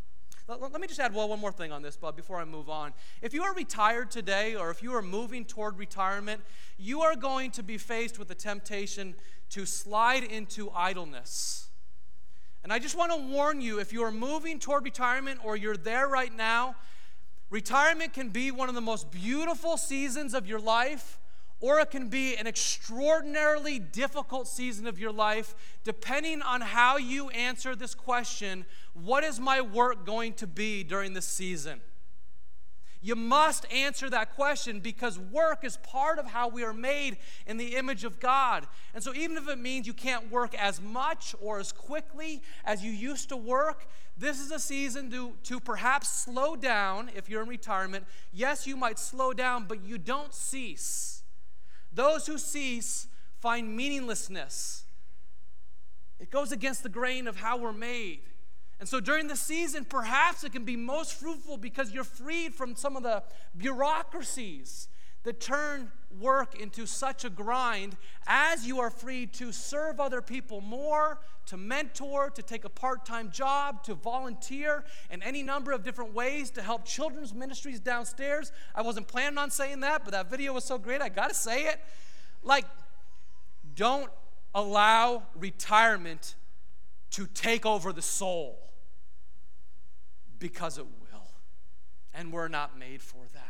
[0.50, 2.70] Let, let me just add well, one more thing on this, Bob, before I move
[2.70, 2.94] on.
[3.22, 6.42] If you are retired today or if you are moving toward retirement,
[6.78, 9.16] you are going to be faced with the temptation
[9.52, 11.68] to slide into idleness.
[12.64, 15.78] And I just want to warn you if you are moving toward retirement or you're
[15.78, 16.76] there right now,
[17.50, 21.19] Retirement can be one of the most beautiful seasons of your life,
[21.62, 27.30] or it can be an extraordinarily difficult season of your life, depending on how you
[27.30, 31.82] answer this question What is my work going to be during this season?
[33.02, 37.18] You must answer that question because work is part of how we are made
[37.48, 38.68] in the image of God.
[38.94, 42.84] And so, even if it means you can't work as much or as quickly as
[42.84, 47.42] you used to work, this is a season to, to perhaps slow down if you're
[47.42, 48.06] in retirement.
[48.34, 51.19] Yes, you might slow down, but you don't cease.
[51.94, 53.08] Those who cease
[53.40, 54.84] find meaninglessness.
[56.20, 58.22] It goes against the grain of how we're made.
[58.80, 62.76] And so during the season, perhaps it can be most fruitful because you're freed from
[62.76, 63.24] some of the
[63.58, 64.88] bureaucracies
[65.24, 70.62] that turn work into such a grind as you are free to serve other people
[70.62, 75.84] more, to mentor, to take a part time job, to volunteer in any number of
[75.84, 78.52] different ways to help children's ministries downstairs.
[78.74, 81.66] I wasn't planning on saying that, but that video was so great, I gotta say
[81.66, 81.80] it.
[82.44, 82.66] Like,
[83.76, 84.12] don't
[84.56, 86.36] allow retirement
[87.12, 88.58] to take over the soul
[90.40, 91.32] because it will.
[92.14, 93.49] And we're not made for that.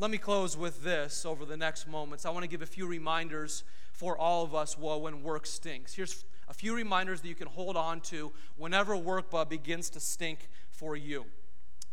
[0.00, 2.24] Let me close with this over the next moments.
[2.24, 5.92] I want to give a few reminders for all of us well, when work stinks.
[5.92, 9.98] Here's a few reminders that you can hold on to whenever work bub begins to
[9.98, 11.26] stink for you.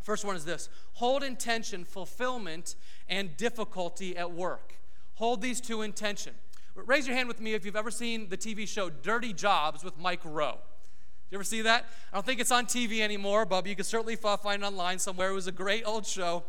[0.04, 2.76] First one is this hold intention, fulfillment
[3.10, 4.76] and difficulty at work.
[5.16, 6.36] Hold these two in tension.
[6.76, 9.98] Raise your hand with me if you've ever seen the TV show Dirty Jobs with
[9.98, 10.60] Mike Rowe.
[10.60, 11.88] Did You ever see that?
[12.14, 15.32] I don't think it's on TV anymore, but you can certainly find it online somewhere.
[15.32, 16.44] It was a great old show.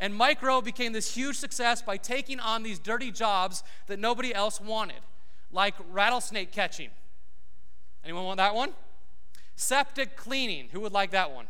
[0.00, 4.32] And Mike Rowe became this huge success by taking on these dirty jobs that nobody
[4.32, 5.00] else wanted,
[5.50, 6.90] like rattlesnake catching.
[8.04, 8.72] Anyone want that one?
[9.56, 10.68] Septic cleaning.
[10.70, 11.46] Who would like that one?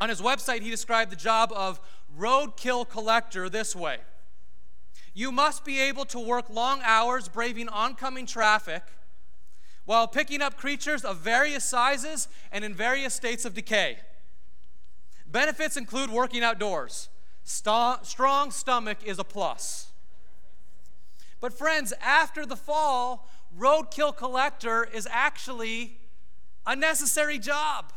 [0.00, 1.80] On his website, he described the job of
[2.18, 3.98] roadkill collector this way
[5.12, 8.82] You must be able to work long hours braving oncoming traffic
[9.84, 13.98] while picking up creatures of various sizes and in various states of decay.
[15.26, 17.08] Benefits include working outdoors.
[17.44, 19.92] St- strong stomach is a plus.
[21.40, 23.28] But, friends, after the fall,
[23.58, 25.98] roadkill collector is actually
[26.66, 27.92] a necessary job,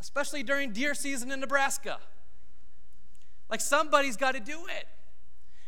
[0.00, 1.98] especially during deer season in Nebraska.
[3.48, 4.88] Like somebody's got to do it.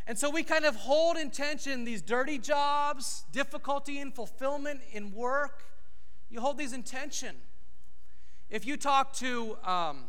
[0.07, 5.13] And so we kind of hold in tension these dirty jobs, difficulty and fulfillment in
[5.13, 5.65] work.
[6.31, 7.37] You hold these in tension.
[8.51, 10.05] If you talk to um,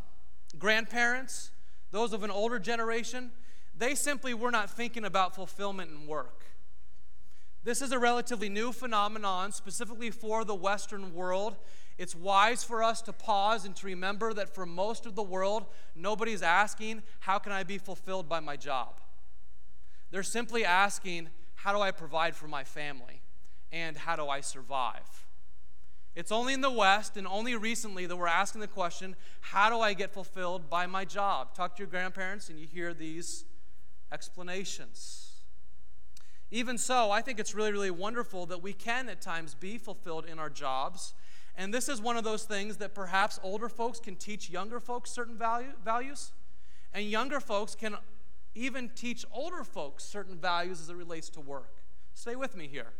[0.57, 1.51] grandparents,
[1.91, 3.31] those of an older generation,
[3.77, 6.45] they simply were not thinking about fulfillment and work.
[7.63, 11.57] This is a relatively new phenomenon, specifically for the Western world.
[11.97, 15.65] It's wise for us to pause and to remember that for most of the world,
[15.95, 19.01] nobody's asking, How can I be fulfilled by my job?
[20.09, 23.21] They're simply asking, How do I provide for my family?
[23.71, 25.27] And how do I survive?
[26.19, 29.79] It's only in the West and only recently that we're asking the question, How do
[29.79, 31.55] I get fulfilled by my job?
[31.55, 33.45] Talk to your grandparents and you hear these
[34.11, 35.31] explanations.
[36.51, 40.25] Even so, I think it's really, really wonderful that we can at times be fulfilled
[40.25, 41.13] in our jobs.
[41.55, 45.11] And this is one of those things that perhaps older folks can teach younger folks
[45.11, 46.33] certain value, values,
[46.93, 47.95] and younger folks can
[48.55, 51.75] even teach older folks certain values as it relates to work.
[52.13, 52.91] Stay with me here.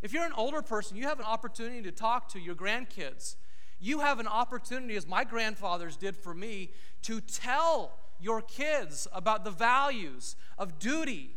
[0.00, 3.36] If you're an older person, you have an opportunity to talk to your grandkids.
[3.80, 9.44] You have an opportunity, as my grandfathers did for me, to tell your kids about
[9.44, 11.30] the values of duty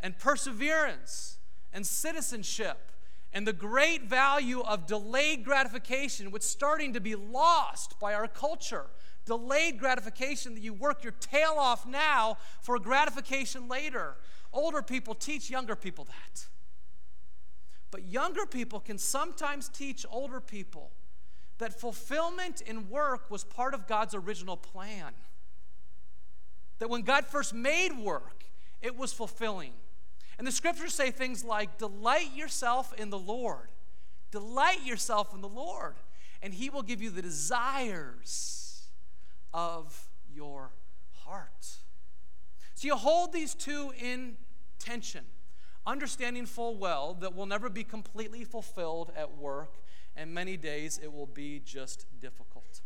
[0.00, 1.38] and perseverance
[1.72, 2.92] and citizenship
[3.32, 8.28] and the great value of delayed gratification, which is starting to be lost by our
[8.28, 8.86] culture.
[9.26, 14.16] Delayed gratification that you work your tail off now for gratification later.
[14.52, 16.46] Older people teach younger people that.
[17.94, 20.90] But younger people can sometimes teach older people
[21.58, 25.12] that fulfillment in work was part of God's original plan.
[26.80, 28.46] That when God first made work,
[28.82, 29.70] it was fulfilling.
[30.38, 33.68] And the scriptures say things like, Delight yourself in the Lord.
[34.32, 35.94] Delight yourself in the Lord,
[36.42, 38.88] and He will give you the desires
[39.52, 40.72] of your
[41.24, 41.78] heart.
[42.74, 44.36] So you hold these two in
[44.80, 45.24] tension,
[45.86, 49.76] understanding full well that we'll never be completely fulfilled at work,
[50.16, 52.80] and many days it will be just difficult.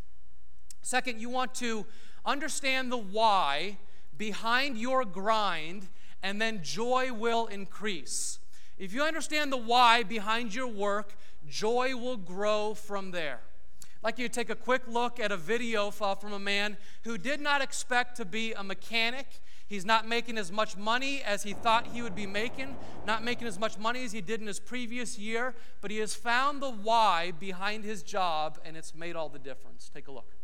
[0.82, 1.84] Second, you want to
[2.24, 3.78] understand the why
[4.16, 5.88] behind your grind
[6.22, 8.38] and then joy will increase.
[8.78, 11.16] If you understand the why behind your work,
[11.48, 13.40] joy will grow from there.
[13.80, 17.18] I'd like you to take a quick look at a video from a man who
[17.18, 19.26] did not expect to be a mechanic.
[19.68, 22.74] He's not making as much money as he thought he would be making,
[23.06, 26.14] not making as much money as he did in his previous year, but he has
[26.14, 29.90] found the why behind his job, and it's made all the difference.
[29.92, 30.34] Take a look.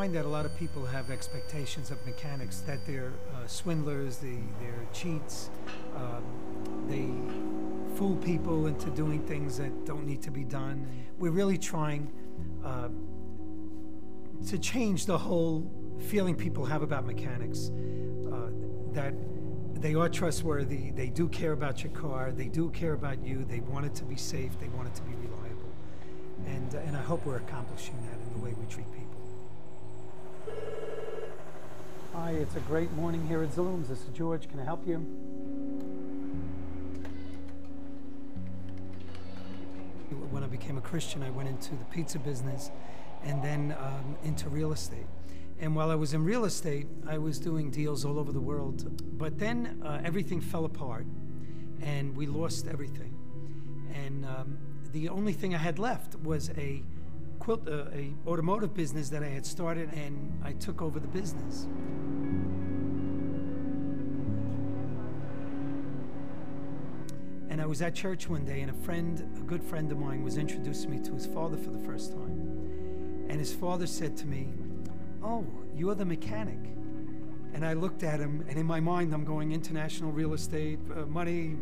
[0.00, 4.38] Find that a lot of people have expectations of mechanics that they're uh, swindlers, they,
[4.58, 5.50] they're cheats,
[5.94, 6.24] um,
[6.88, 7.06] they
[7.98, 10.88] fool people into doing things that don't need to be done.
[11.18, 12.10] We're really trying
[12.64, 12.88] uh,
[14.46, 15.70] to change the whole
[16.08, 18.48] feeling people have about mechanics uh,
[18.94, 19.12] that
[19.82, 23.60] they are trustworthy, they do care about your car, they do care about you, they
[23.60, 25.74] want it to be safe, they want it to be reliable.
[26.46, 29.09] And, and I hope we're accomplishing that in the way we treat people.
[32.12, 33.86] Hi, it's a great morning here at Zooms.
[33.86, 34.48] This is George.
[34.48, 34.96] Can I help you?
[40.32, 42.72] When I became a Christian, I went into the pizza business
[43.22, 45.06] and then um, into real estate.
[45.60, 49.00] And while I was in real estate, I was doing deals all over the world.
[49.16, 51.06] But then uh, everything fell apart
[51.80, 53.14] and we lost everything.
[53.94, 54.58] And um,
[54.90, 56.82] the only thing I had left was a
[57.56, 61.66] quilt, uh, a automotive business that I had started, and I took over the business.
[67.48, 70.22] And I was at church one day, and a friend, a good friend of mine,
[70.22, 73.26] was introducing me to his father for the first time.
[73.28, 74.52] And his father said to me,
[75.20, 75.44] "Oh,
[75.74, 76.60] you're the mechanic."
[77.52, 81.04] And I looked at him, and in my mind, I'm going international real estate, uh,
[81.06, 81.56] money.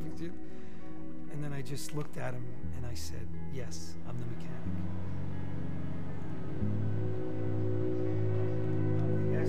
[1.32, 2.44] And then I just looked at him
[2.76, 4.87] and I said, Yes, I'm the mechanic.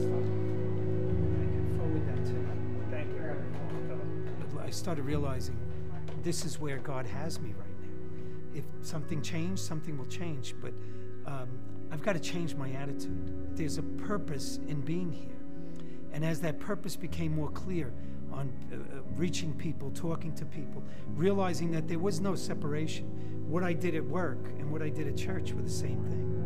[0.06, 0.39] I
[4.70, 5.58] I started realizing
[6.22, 8.60] this is where God has me right now.
[8.60, 10.54] If something changed, something will change.
[10.62, 10.74] But
[11.26, 11.47] um,
[11.91, 13.58] I've got to change my attitude.
[13.58, 15.39] There's a purpose in being here.
[16.14, 17.91] And as that purpose became more clear
[18.32, 20.84] on uh, uh, reaching people, talking to people,
[21.16, 23.08] realizing that there was no separation,
[23.50, 26.38] what I did at work and what I did at church were the same thing.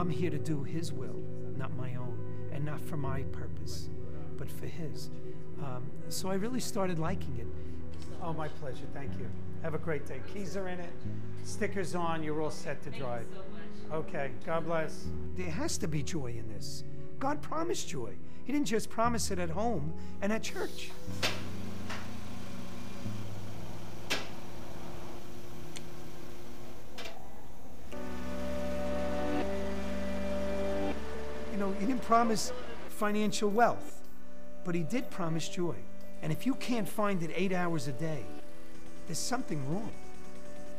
[0.00, 1.22] I'm here to do His will,
[1.58, 2.18] not my own,
[2.54, 3.90] and not for my purpose,
[4.38, 5.10] but for His.
[5.62, 7.46] Um, so I really started liking it.
[8.22, 8.86] Oh, my pleasure.
[8.94, 9.28] Thank you.
[9.62, 10.22] Have a great day.
[10.32, 10.94] Keys are in it,
[11.44, 12.22] stickers on.
[12.22, 13.26] You're all set to drive.
[13.92, 14.30] Okay.
[14.46, 15.04] God bless.
[15.36, 16.82] There has to be joy in this.
[17.18, 18.14] God promised joy.
[18.44, 19.92] He didn't just promise it at home
[20.22, 20.92] and at church.
[32.10, 32.52] Promise
[32.88, 34.00] financial wealth,
[34.64, 35.76] but He did promise joy.
[36.22, 38.24] And if you can't find it eight hours a day,
[39.06, 39.92] there's something wrong.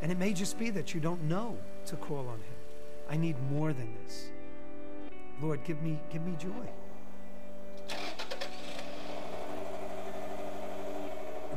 [0.02, 2.56] And it may just be that you don't know to call on Him.
[3.10, 4.26] I need more than this.
[5.42, 6.68] Lord, give me, give me joy.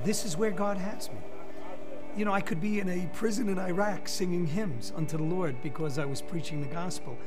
[0.04, 1.18] This is where God has me.
[2.16, 5.60] You know, I could be in a prison in Iraq singing hymns unto the Lord
[5.64, 7.18] because I was preaching the gospel,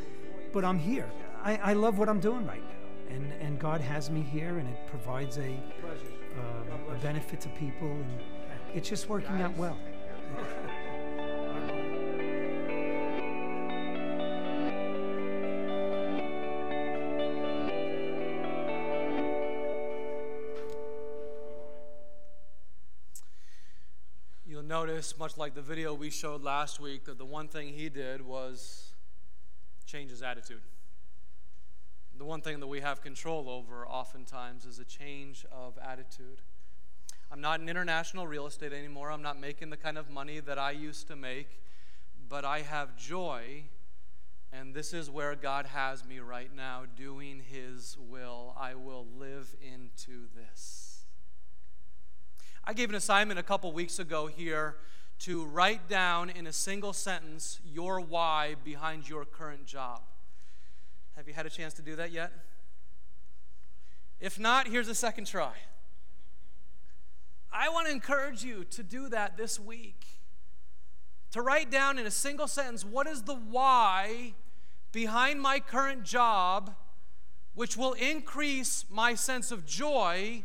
[0.54, 1.10] but I'm here.
[1.48, 3.16] I, I love what I'm doing right now.
[3.16, 5.58] And, and God has me here, and it provides a,
[6.38, 8.20] uh, a benefit to people, and
[8.76, 9.78] it's just working out well.
[24.46, 27.88] You'll notice, much like the video we showed last week, that the one thing he
[27.88, 28.92] did was
[29.86, 30.60] change his attitude.
[32.18, 36.42] The one thing that we have control over oftentimes is a change of attitude.
[37.32, 39.12] I'm not in international real estate anymore.
[39.12, 41.62] I'm not making the kind of money that I used to make,
[42.28, 43.66] but I have joy,
[44.52, 48.56] and this is where God has me right now, doing His will.
[48.60, 51.04] I will live into this.
[52.64, 54.78] I gave an assignment a couple weeks ago here
[55.20, 60.02] to write down in a single sentence your why behind your current job.
[61.18, 62.32] Have you had a chance to do that yet?
[64.20, 65.54] If not, here's a second try.
[67.52, 70.06] I want to encourage you to do that this week.
[71.32, 74.36] To write down in a single sentence what is the why
[74.92, 76.76] behind my current job,
[77.56, 80.44] which will increase my sense of joy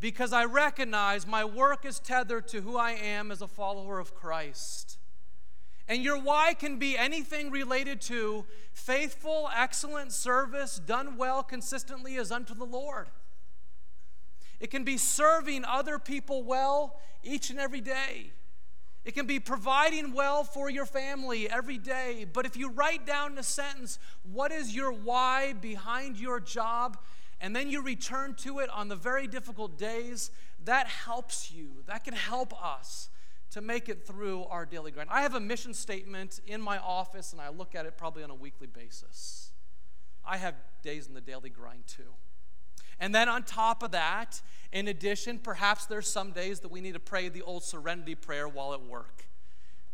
[0.00, 4.16] because I recognize my work is tethered to who I am as a follower of
[4.16, 4.98] Christ.
[5.92, 12.32] And your why can be anything related to faithful, excellent service done well consistently as
[12.32, 13.08] unto the Lord.
[14.58, 18.32] It can be serving other people well each and every day.
[19.04, 22.24] It can be providing well for your family every day.
[22.32, 26.96] But if you write down a sentence, what is your why behind your job,
[27.38, 30.30] and then you return to it on the very difficult days,
[30.64, 31.82] that helps you.
[31.84, 33.10] That can help us
[33.52, 35.10] to make it through our daily grind.
[35.10, 38.30] I have a mission statement in my office, and I look at it probably on
[38.30, 39.50] a weekly basis.
[40.24, 42.14] I have days in the daily grind too.
[42.98, 44.40] And then on top of that,
[44.72, 48.48] in addition, perhaps there's some days that we need to pray the old serenity prayer
[48.48, 49.26] while at work.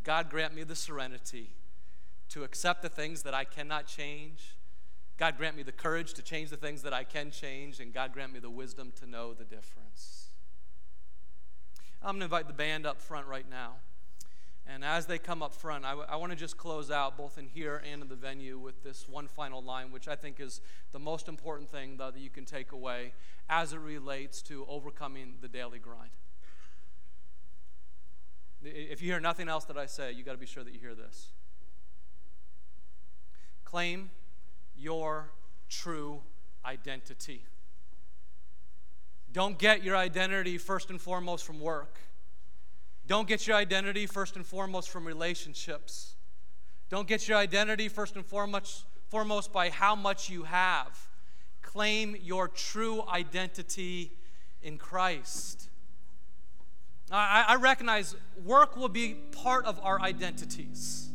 [0.04, 1.54] God grant me the serenity
[2.28, 4.56] to accept the things that I cannot change.
[5.16, 8.12] God grant me the courage to change the things that I can change, and God
[8.12, 10.28] grant me the wisdom to know the difference.
[12.02, 13.74] I'm going to invite the band up front right now.
[14.66, 17.38] And as they come up front, I, w- I want to just close out, both
[17.38, 20.60] in here and in the venue, with this one final line, which I think is
[20.92, 23.14] the most important thing that you can take away
[23.48, 26.10] as it relates to overcoming the daily grind.
[28.62, 30.80] If you hear nothing else that I say, you got to be sure that you
[30.80, 31.28] hear this.
[33.64, 34.10] Claim
[34.76, 35.30] your
[35.68, 36.20] true
[36.64, 37.44] identity.
[39.38, 42.00] Don't get your identity first and foremost from work.
[43.06, 46.16] Don't get your identity first and foremost from relationships.
[46.90, 51.06] Don't get your identity first and foremost, by how much you have.
[51.62, 54.10] Claim your true identity
[54.60, 55.68] in Christ.
[57.08, 61.10] I, I recognize work will be part of our identities.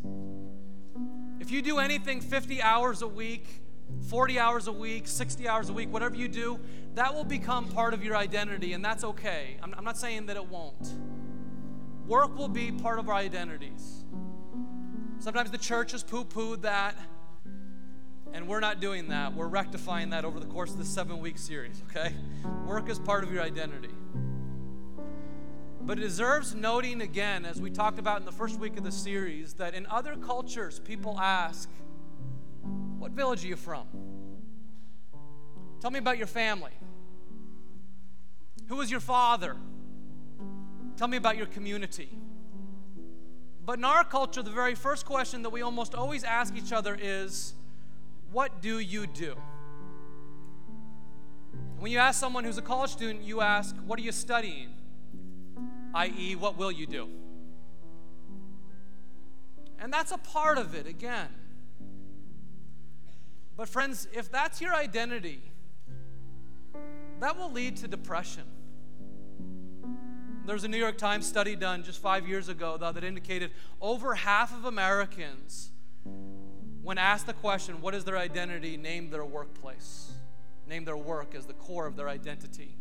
[1.41, 3.62] If you do anything 50 hours a week,
[4.09, 6.59] 40 hours a week, 60 hours a week, whatever you do,
[6.95, 9.57] that will become part of your identity, and that's okay.
[9.61, 10.93] I'm, I'm not saying that it won't.
[12.07, 14.03] Work will be part of our identities.
[15.19, 16.95] Sometimes the church has poo pooed that,
[18.33, 19.33] and we're not doing that.
[19.33, 22.13] We're rectifying that over the course of this seven week series, okay?
[22.65, 23.89] Work is part of your identity.
[25.85, 28.91] But it deserves noting again, as we talked about in the first week of the
[28.91, 31.69] series, that in other cultures, people ask,
[33.03, 33.85] What village are you from?
[35.81, 36.71] Tell me about your family.
[38.69, 39.57] Who was your father?
[40.95, 42.07] Tell me about your community.
[43.65, 46.97] But in our culture, the very first question that we almost always ask each other
[46.97, 47.55] is,
[48.31, 49.35] What do you do?
[51.79, 54.69] When you ask someone who's a college student, you ask, What are you studying?
[55.93, 57.09] i.e., what will you do?
[59.77, 61.27] And that's a part of it, again.
[63.55, 65.41] But, friends, if that's your identity,
[67.19, 68.43] that will lead to depression.
[70.45, 73.51] There was a New York Times study done just five years ago, though, that indicated
[73.79, 75.69] over half of Americans,
[76.81, 80.11] when asked the question, what is their identity, named their workplace,
[80.67, 82.75] named their work as the core of their identity.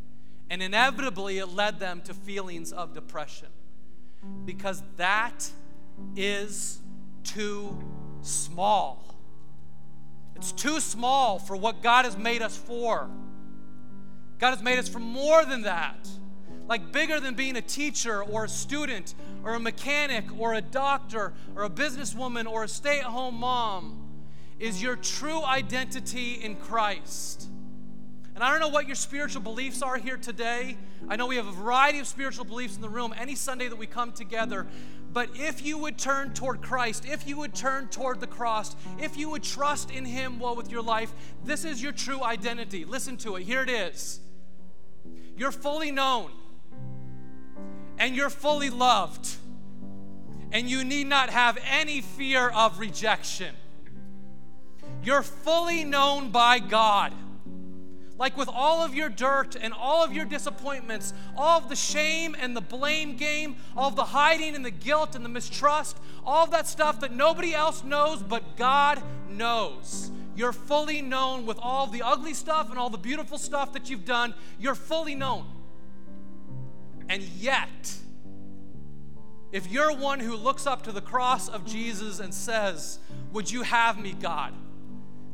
[0.51, 3.49] And inevitably, it led them to feelings of depression
[4.45, 5.49] because that
[6.17, 6.81] is
[7.25, 7.81] too
[8.23, 9.12] small.
[10.37, 13.09] It's too small for what God has made us for.
[14.39, 16.09] God has made us for more than that.
[16.69, 19.15] Like bigger than being a teacher or a student
[19.45, 23.99] or a mechanic or a doctor or a businesswoman or a stay at home mom
[24.59, 27.49] is your true identity in Christ.
[28.35, 30.79] And I don't know what your spiritual beliefs are here today.
[31.09, 33.77] I know we have a variety of spiritual beliefs in the room any Sunday that
[33.77, 34.67] we come together.
[35.13, 39.19] But if you would turn toward Christ, if you would turn toward the cross, if
[39.19, 41.13] you would trust in Him well with your life,
[41.45, 42.87] this is your true identity.
[42.87, 43.43] Listen to it.
[43.43, 44.21] Here it is.
[45.37, 46.31] You're fully known,
[47.99, 49.29] and you're fully loved,
[50.51, 53.55] and you need not have any fear of rejection.
[55.03, 57.13] You're fully known by God.
[58.23, 62.37] Like with all of your dirt and all of your disappointments, all of the shame
[62.39, 66.45] and the blame game, all of the hiding and the guilt and the mistrust, all
[66.45, 70.13] of that stuff that nobody else knows but God knows.
[70.37, 74.05] You're fully known with all the ugly stuff and all the beautiful stuff that you've
[74.05, 74.35] done.
[74.61, 75.45] You're fully known.
[77.09, 77.97] And yet,
[79.51, 83.01] if you're one who looks up to the cross of Jesus and says,
[83.33, 84.55] Would you have me, God?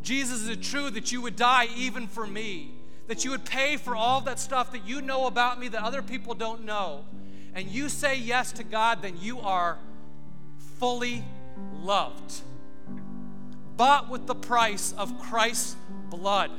[0.01, 2.76] Jesus, is it true that you would die even for me?
[3.09, 6.03] That you would pay for all that stuff that you know about me that other
[6.03, 7.05] people don't know,
[7.55, 9.79] and you say yes to God, then you are
[10.79, 11.25] fully
[11.81, 12.43] loved.
[13.77, 15.77] Bought with the price of Christ's
[16.11, 16.51] blood,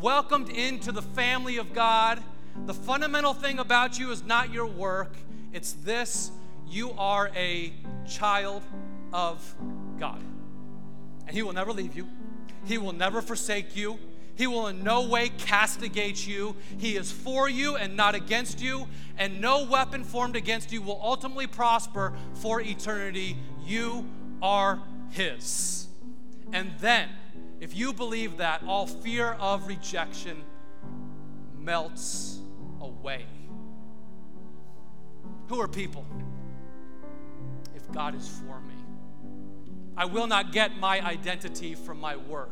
[0.00, 2.22] welcomed into the family of God.
[2.66, 5.16] The fundamental thing about you is not your work,
[5.52, 6.30] it's this
[6.68, 7.72] you are a
[8.08, 8.62] child
[9.12, 9.54] of
[9.98, 10.22] God.
[11.26, 12.08] And He will never leave you,
[12.66, 13.98] He will never forsake you.
[14.42, 16.56] He will in no way castigate you.
[16.76, 20.98] He is for you and not against you, and no weapon formed against you will
[21.00, 23.36] ultimately prosper for eternity.
[23.64, 24.04] You
[24.42, 25.86] are His.
[26.52, 27.08] And then,
[27.60, 30.42] if you believe that, all fear of rejection
[31.56, 32.40] melts
[32.80, 33.24] away.
[35.50, 36.04] Who are people?
[37.76, 38.74] If God is for me,
[39.96, 42.50] I will not get my identity from my work.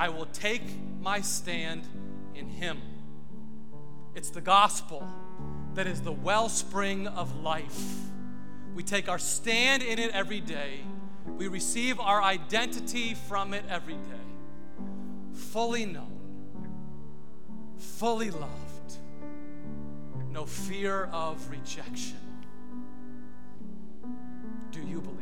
[0.00, 0.62] I will take
[1.00, 1.86] my stand
[2.34, 2.80] in Him.
[4.14, 5.06] It's the gospel
[5.74, 7.84] that is the wellspring of life.
[8.74, 10.80] We take our stand in it every day.
[11.36, 14.80] We receive our identity from it every day.
[15.32, 16.18] Fully known,
[17.76, 18.98] fully loved,
[20.30, 22.16] no fear of rejection.
[24.70, 25.17] Do you believe?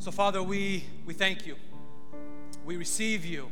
[0.00, 1.56] So, Father, we, we thank you.
[2.64, 3.50] We receive you.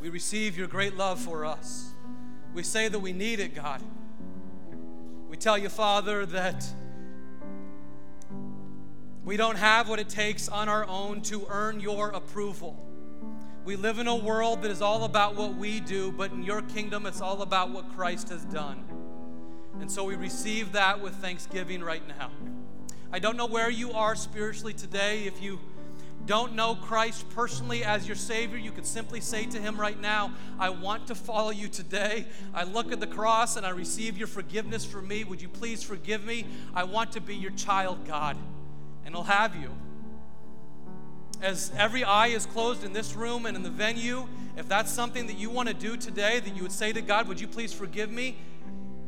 [0.00, 1.90] We receive your great love for us.
[2.54, 3.82] We say that we need it, God.
[5.28, 6.66] We tell you, Father, that
[9.24, 12.76] we don't have what it takes on our own to earn your approval.
[13.64, 16.62] We live in a world that is all about what we do, but in your
[16.62, 18.84] kingdom, it's all about what Christ has done.
[19.80, 22.30] And so we receive that with thanksgiving right now.
[23.14, 25.24] I don't know where you are spiritually today.
[25.24, 25.60] If you
[26.24, 30.32] don't know Christ personally as your Savior, you could simply say to Him right now,
[30.58, 32.24] I want to follow you today.
[32.54, 35.24] I look at the cross and I receive your forgiveness for me.
[35.24, 36.46] Would you please forgive me?
[36.74, 38.38] I want to be your child, God.
[39.04, 39.70] and He'll have you.
[41.42, 45.26] As every eye is closed in this room and in the venue, if that's something
[45.26, 47.74] that you want to do today, that you would say to God, Would you please
[47.74, 48.38] forgive me?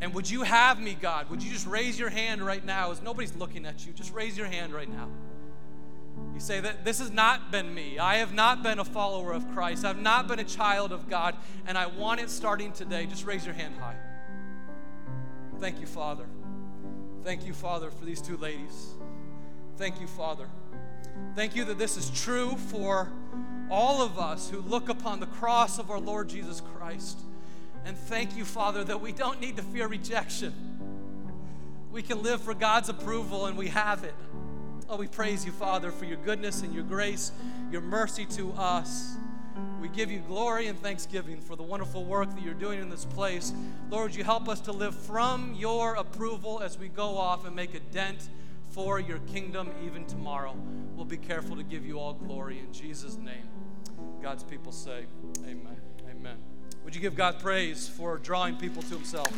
[0.05, 1.31] And would you have me, God?
[1.31, 3.93] Would you just raise your hand right now as nobody's looking at you?
[3.95, 5.09] Just raise your hand right now.
[6.35, 7.99] You say that this has not been me.
[7.99, 9.83] I have not been a follower of Christ.
[9.83, 11.35] I've not been a child of God,
[11.67, 13.07] and I want it starting today.
[13.07, 13.97] Just raise your hand high.
[15.59, 16.27] Thank you, Father.
[17.23, 18.89] Thank you, Father, for these two ladies.
[19.79, 20.49] Thank you, Father.
[21.35, 23.11] Thank you that this is true for
[23.71, 27.21] all of us who look upon the cross of our Lord Jesus Christ.
[27.85, 30.53] And thank you, Father, that we don't need to fear rejection.
[31.93, 34.15] We can live for God's approval, and we have it.
[34.89, 37.33] Oh, we praise you, Father, for your goodness and your grace,
[37.71, 39.17] your mercy to us.
[39.81, 43.05] We give you glory and thanksgiving for the wonderful work that you're doing in this
[43.05, 43.53] place.
[43.91, 47.75] Lord, you help us to live from your approval as we go off and make
[47.75, 48.29] a dent
[48.71, 50.57] for your kingdom even tomorrow.
[50.97, 53.49] We'll be careful to give you all glory in Jesus' name.
[54.23, 55.05] God's people say,
[55.45, 55.94] Amen.
[56.85, 59.33] Would you give God praise for drawing people to himself?